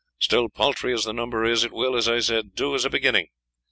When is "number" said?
1.13-1.43